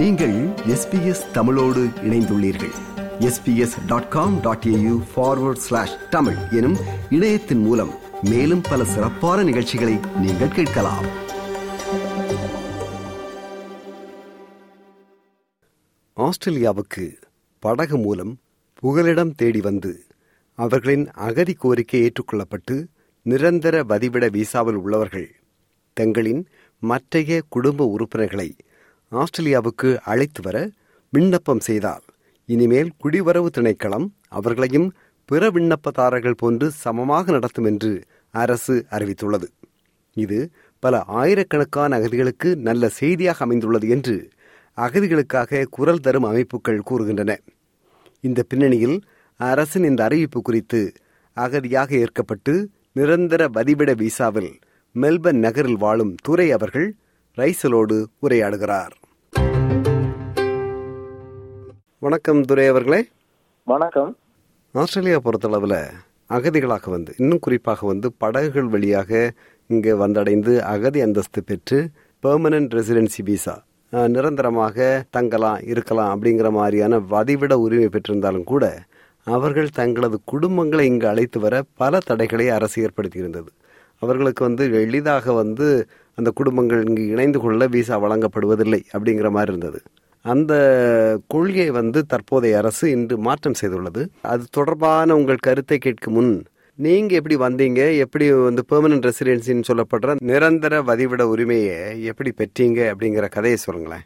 [0.00, 2.72] நீங்கள் எஸ்பிஎஸ் தமிழோடு இணைந்துள்ளீர்கள்.
[3.18, 6.76] SBS dot com dot AU forward slash Tamil எனும்
[7.10, 7.90] இணையத்தின் மூலம்
[8.22, 11.06] மேலும் பல சிறப்பான நிகழ்ச்சிகளை நீங்கள் கேட்கலாம்.
[16.16, 17.16] ஆஸ்திரேலியாவுக்கு
[17.58, 18.38] படகு மூலம்
[18.74, 20.04] புகலிடம் தேடி வந்து
[20.54, 22.86] அவர்களின் அகதி கோரிக்கை ஏற்றுக்கொள்ளப்பட்டு
[23.22, 25.30] நிரந்தர வதிவிட விசாவில் உள்ளவர்கள்
[25.92, 26.46] தங்களின்
[26.78, 28.56] மற்றைய குடும்ப உறுப்பினர்களை
[29.12, 30.56] ஆஸ்திரேலியாவுக்கு அழைத்து வர
[31.12, 32.04] விண்ணப்பம் செய்தால்
[32.48, 34.88] இனிமேல் குடிவரவு திணைக்களம் அவர்களையும்
[35.24, 39.48] பிற விண்ணப்பதாரர்கள் போன்று சமமாக நடத்தும் என்று அரசு அறிவித்துள்ளது.
[40.16, 40.38] இது
[40.78, 44.30] பல ஆயிரக்கணக்கான அகதிகளுக்கு நல்ல செய்தியாக அமைந்துள்ளது என்று
[44.76, 47.32] அகதிகளுக்காக குரல் தரும் அமைப்புகள் கூறுகின்றன.
[48.20, 48.96] இந்த பின்னணியில்
[49.36, 50.92] அரசின் இந்த அறிவிப்பு குறித்து
[51.36, 52.54] அகதியாக ஏற்கப்பட்டு
[52.92, 54.52] நிரந்தர வதிவிட விசாவில்
[54.94, 56.88] மெல்பர்ன் நகரில் வாழும் துரை அவர்கள்
[57.36, 58.94] ரைசலோடு உரையாடுகிறார்.
[62.02, 62.98] வணக்கம் துரை அவர்களே.
[63.64, 64.16] வணக்கம்.
[64.74, 65.74] ஆஸ்திரேலியா பொறுத்தளவில்
[66.30, 69.10] அகதிகளாக வந்து இன்னும் குறிப்பாக வந்து படகுகள் வழியாக
[69.66, 71.78] இங்கே வந்தடைந்து அகதி அந்தஸ்து பெற்று
[72.22, 73.54] பெர்மனன்ட் ரெசிடென்சி விசா
[74.14, 78.64] நிரந்தரமாக தங்கலாம் இருக்கலாம் அப்படிங்கிற மாதிரியான வதிவிட உரிமை பெற்றிருந்தாலும் கூட
[79.26, 83.50] அவர்கள் தங்களது குடும்பங்களை இங்கு அழைத்து வர பல தடைகளை அரசு ஏற்படுத்தியிருந்தது.
[84.02, 89.80] அவர்களுக்கு வந்து எளிதாக வந்து அந்த குடும்பங்கள் இங்கு இணைந்து கொள்ள விசா வழங்கப்படுவதில்லை அப்படிங்கிற மாதிரி இருந்தது.
[90.24, 90.52] அந்த
[91.34, 94.02] கொள்கையை வந்து தற்போதைய அரசு இன்று மாற்றம் செய்துள்ளது.
[94.32, 96.32] அது தொடர்பான உங்கள் கருத்தை கேட்கும் முன்
[96.78, 97.82] நீங்க எப்படி வந்தீங்க?
[98.04, 101.78] எப்படி வந்து பெர்மனன்ட் ரெசிடென்சின்னு சொல்லப்படுற நிரந்தர வதிவிட உரிமையை
[102.10, 102.80] எப்படி பெற்றீங்க?
[102.92, 104.04] அப்படிங்கிற கதையை சொல்லுங்களேன்.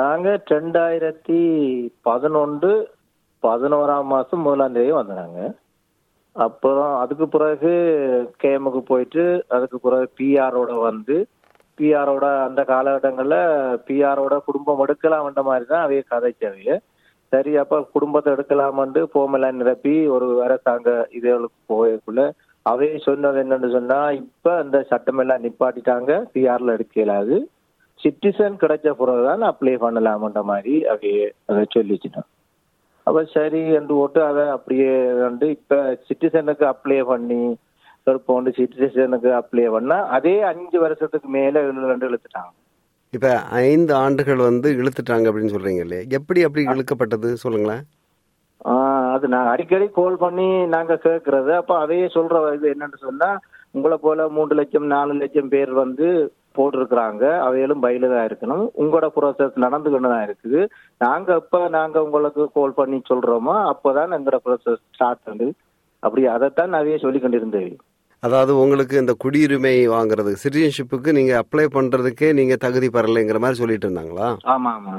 [0.00, 1.40] நாங்க ரெண்டாயிரத்தி
[2.08, 2.72] பதினொன்று
[3.42, 5.40] பதினோராம் மாசம் முதலாம் தேதி வந்தாங்க
[6.36, 7.72] அப்புறம் அதுக்கு பிறகு
[8.42, 9.24] கேமுக்கு போயிட்டு
[9.56, 11.16] அதுக்கு பிறகு பிஆரோட வந்து
[11.78, 13.40] பிஆரோட அந்த காலகட்டங்களில்
[13.88, 16.72] பிஆரோட குடும்பம் எடுக்கலாம்ன்ற மாதிரி தான் அவைய கதைச்சவைய
[17.32, 22.22] சரி அப்ப குடும்பத்தை எடுக்கலாமன்ட்டு போமெல்லாம் நிரப்பி ஒரு அரசாங்க இதுகளுக்கு போயக்குள்ள
[22.66, 27.36] அவைய சொன்னது என்னன்னு சொன்னா இப்ப அந்த சட்டமெல்லாம் நிப்பாட்டிட்டாங்க பிஆர்ல எடுக்க இயலாது
[28.00, 32.28] சிட்டிசன் கிடைச்ச பிறகுதான் அப்ளை பண்ணலாமன்ற மாதிரி அவைய அதை சொல்லிச்சுட்டான்
[33.06, 34.90] அப்ப சரி என்று போட்டு அதை அப்படியே
[35.20, 35.76] வந்து இப்ப
[36.08, 37.42] சிட்டிசனுக்கு அப்ளை பண்ணி
[38.18, 42.50] இப்போ வந்து சிட்டிசனுக்கு அப்ளை பண்ணா அதே அஞ்சு வருஷத்துக்கு மேல ரெண்டு இழுத்துட்டாங்க.
[43.12, 43.28] இப்ப
[43.68, 46.02] ஐந்து ஆண்டுகள் வந்து இழுத்துட்டாங்க அப்படின்னு சொல்றீங்க இல்லையா?
[46.18, 47.28] எப்படி அப்படி இழுக்கப்பட்டது?
[47.44, 47.84] சொல்லுங்களேன்.
[49.14, 53.28] அது நான் அடிக்கடி கால் பண்ணி நாங்க கேட்கறது அப்ப அதையே சொல்ற இது என்னன்னு சொன்னா
[53.76, 56.06] உங்களை போல மூன்று லட்சம் நாலு லட்சம் பேர் வந்து
[56.56, 57.24] போட்டிருக்கிறாங்க.
[57.46, 58.64] அவைகளும் பயில தான் இருக்கணும்.
[58.82, 60.60] உங்களோட ப்ராசஸ் நடந்துகிட்டு தான் இருக்குது.
[61.04, 65.48] நாங்க எப்ப நாங்க உங்களுக்கு கால் பண்ணி சொல்றோமோ அப்போதான் எங்களோட ப்ராசஸ் ஸ்டார்ட் பண்ணுது
[66.02, 67.76] அப்படி அதைத்தான் நிறைய சொல்லி கொண்டிருந்தேன்
[68.22, 74.28] அதாவது உங்களுக்கு இந்த குடியுரிமை வாங்குறது சிட்டிசன்ஷிப்புக்கு நீங்க அப்ளை பண்றதுக்கே நீங்க தகுதி பெறலைங்கிற மாதிரி சொல்லிட்டு இருந்தாங்களா?
[74.44, 74.94] ஆமா ஆமா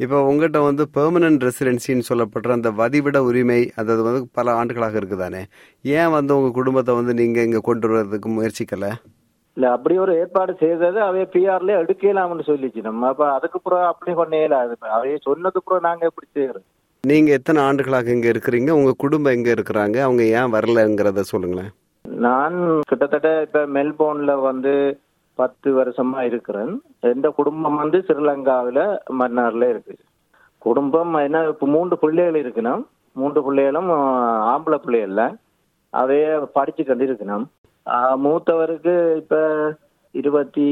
[0.00, 5.42] இப்போ உங்ககிட்ட வந்து பெர்மனன்ட் ரெசிடென்சின்னு சொல்லப்படுற அந்த வதிவிட உரிமை அதாவது வந்து பல ஆண்டுகளாக இருக்குதானே?
[5.84, 8.86] ஏன் வந்து உங்க குடும்பத்தை வந்து நீங்க இங்க கொண்டு வர்றதுக்கு முயற்சிக்கல?
[9.56, 12.80] இல்ல அப்படி ஒரு ஏற்பாடு செய்தது அவைய பிஆர்ல எடுக்கலாம்னு சொல்லிச்சு.
[12.82, 14.56] நம்ம அப்ப அதுக்கு பிறகு அப்ளை பண்ணல.
[14.96, 16.64] அவைய சொன்னது பிறகு நாங்க எப்படி செய்யறது?
[17.04, 18.70] நீங்க எத்தனை ஆண்டுகளாக இங்க இருக்கிறீங்க?
[18.70, 19.96] உங்க குடும்பம் எங்க இருக்கிறாங்க?
[19.98, 21.72] அவங்க ஏன் வரலங்கிறத சொல்லுங்களேன்.
[22.24, 22.56] நான்
[22.88, 24.72] கிட்டத்தட்ட இப்ப மெல்போர்ன்ல வந்து
[25.40, 26.72] பத்து வருஷமா இருக்கிறேன்.
[27.00, 28.80] எந்த குடும்பம் வந்து ஸ்ரீலங்காவில
[29.18, 29.96] மன்னார்ல இருக்கு.
[30.66, 32.82] குடும்பம் என்ன இப்போ மூன்று பிள்ளைகள் இருக்கணும்.
[33.12, 33.90] மூன்று பிள்ளைகளும்
[34.52, 35.22] ஆம்பளை பிள்ளைகள்ல
[35.92, 37.44] அதைய படிச்சு கண்டிருக்கணும்.
[38.24, 39.34] மூத்தவருக்கு இப்ப
[40.20, 40.68] இருபத்தி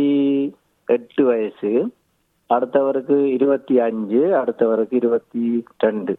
[0.86, 1.70] எட்டு வயசு.
[2.54, 6.14] அடுத்தவருக்கு இருபத்தி அஞ்சு அடுத்தவருக்கு இருபத்தி ரெண்டு.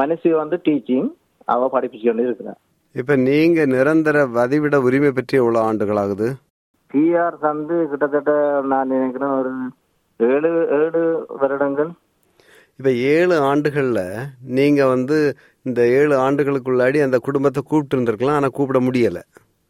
[0.00, 1.08] மனசு வந்து டீச்சிங்
[1.44, 2.60] அவ படிப்பிச்சு கொண்டு இருக்கிறான்
[2.94, 6.28] இப்ப நீங்க நிரந்தர வதிவிட உரிமை பற்றி எவ்வளவு ஆண்டுகள் ஆகுது
[6.90, 8.30] பிஆர் வந்து கிட்டத்தட்ட
[8.70, 9.50] நான் நினைக்கிறேன் ஒரு
[10.20, 11.02] ஏழு ஏழு
[11.40, 11.90] வருடங்கள்.
[12.78, 14.00] இப்ப ஏழு ஆண்டுகள்ல
[14.58, 15.16] நீங்க வந்து
[15.66, 19.18] இந்த ஏழு ஆண்டுகளுக்குள்ளாடி அந்த குடும்பத்தை கூப்பிட்டு இருந்திருக்கலாம் ஆனா கூப்பிட முடியல.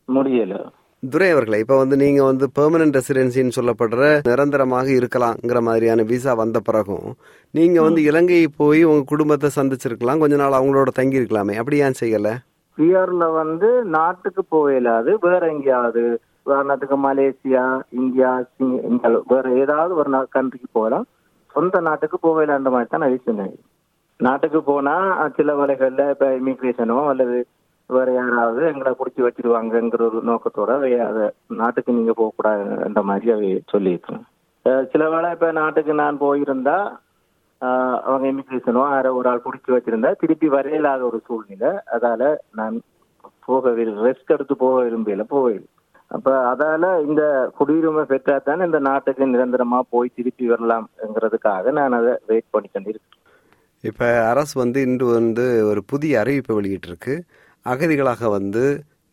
[0.09, 0.55] முடியல.
[1.03, 7.07] துரை அவர்களே இப்ப வந்து நீங்க வந்து பெர்மனன்ட் ரெசிடென்சின்னு சொல்லப்படுற நிரந்தரமாக இருக்கலாங்கிற மாதிரியான விசா வந்த பிறகும்
[7.55, 12.31] நீங்க வந்து இலங்கை போய் உங்க குடும்பத்தை சந்திச்சிருக்கலாம் கொஞ்ச நாள் அவங்களோட தங்கி இருக்கலாமே அப்படி ஏன் செய்யல?
[12.81, 16.03] பிஆர்ல வந்து நாட்டுக்கு போகலாது வேற எங்கேயாவது
[16.47, 17.65] உதாரணத்துக்கு மலேசியா
[18.01, 18.31] இந்தியா
[19.33, 21.07] வேற ஏதாவது ஒரு கண்ட்ரிக்கு போகலாம்.
[21.55, 23.55] சொந்த நாட்டுக்கு போகலான்ற மாதிரி தான் நான் சொன்னேன்.
[24.21, 24.95] நாட்டுக்கு போனா
[25.37, 27.37] சில வேலைகள்ல இப்ப இமிக்ரேஷனோ அல்லது
[27.91, 30.73] வேற யாராவது எங்களை பிடிச்சி வச்சிருவாங்கங்கிற ஒரு நோக்கத்தோட
[31.09, 31.25] அதை
[31.61, 34.25] நாட்டுக்கு நீங்க போகக்கூடாதுன்ற மாதிரி அவை சொல்லியிருக்கேன்.
[34.93, 36.79] சில வேளை இப்ப நாட்டுக்கு நான் போயிருந்தா
[37.61, 41.71] அவங்க இமிகிரேஷனோ யாரோ ஒரு ஆள் பிடிச்சி வச்சிருந்தா திருப்பி வரையிலாத ஒரு சூழ்நிலை.
[41.97, 42.77] அதால நான்
[43.45, 43.71] போக
[44.07, 45.61] ரெஸ்ட் எடுத்து போக விரும்பல போகல
[46.07, 47.23] அப்ப அதால இந்த
[47.59, 53.19] குடியுரிமை பெற்றாதான் இந்த நாட்டுக்கு நிரந்தரமா போய் திருப்பி வரலாம்ங்கிறதுக்காக நான் அதை வெயிட் பண்ணி கொண்டிருக்கேன்
[53.85, 57.15] இப்போ அரசு வந்து இன்று வந்து ஒரு புதிய அறிவிப்பை வெளியிட்டிருக்கு.
[57.67, 58.65] அகதிகளாக வந்து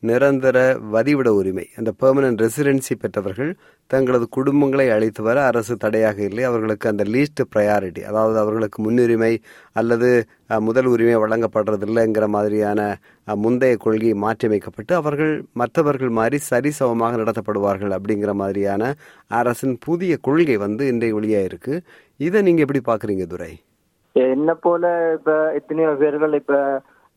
[0.03, 0.57] நிரந்தர
[0.93, 1.65] வதிவிட உரிமை.
[1.77, 3.51] அந்த பெர்மனன்ட் ரெசிடென்சி பெற்றவர்கள்
[3.89, 6.43] தங்களது குடும்பங்களை அழைத்து வர அரசு தடையாக இல்லை.
[6.43, 9.31] அவர்களுக்கு அந்த லீஸ்ட் ப்ரையாரிட்டி அதாவது அவர்களுக்கு முன்னுரிமை
[9.71, 10.09] அல்லது
[10.61, 12.79] முதல் உரிமை வழங்கப்படுறதில்லைங்கிற மாதிரியான
[13.27, 18.83] முந்தைய கொள்கை மாற்றியமைக்கப்பட்டு அவர்கள் மற்றவர்கள் மாதிரி சரிசமமாக நடத்தப்படுவார்கள் அப்படிங்கிற மாதிரியான
[19.31, 21.73] அரசின் புதிய கொள்கை வந்து இன்றைய வெளியாயிருக்கு
[22.19, 23.51] இதை நீங்க எப்படி பாக்குறீங்க துரை?
[24.15, 24.83] என்ன போல
[25.17, 26.53] இப்ப எத்தனையோ பேர்கள் இப்ப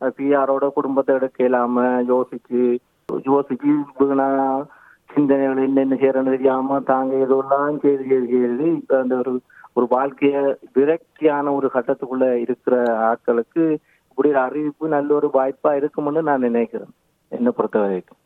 [0.00, 2.78] பிஆரோட குடும்பத்தை எடுக்க இல்லாம யோசிச்சு
[3.12, 4.66] யோசிச்சு வீணா
[5.14, 9.40] சிந்தனைகள் என்னென்ன செய்யறன்னு தெரியாம தாங்க எதெல்லாம் செய்து செய்து செய்து இப்ப அந்த ஒரு
[9.72, 16.40] ஒரு வாழ்க்கைய விரக்தியான ஒரு கட்டத்துக்குள்ள இருக்கிற ஆட்களுக்கு இப்படி ஒரு அறிவிப்பு நல்ல ஒரு வாய்ப்பா இருக்கும்னு நான்
[16.40, 16.88] நினைக்கிறேன்.
[17.28, 18.16] என்னை பொறுத்த வரைக்கும்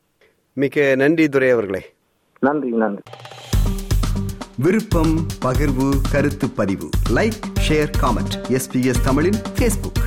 [0.52, 1.94] மிக்க நன்றி துரை அவர்களே.
[2.38, 3.02] நன்றி நன்றி.
[4.58, 6.88] விருப்பம் பகிர்வு கருத்து பதிவு.
[7.14, 7.38] லைக்
[7.68, 10.02] ஷேர் காமெண்ட் எஸ்பிஎஸ் தமிழின் ஃபேஸ்புக்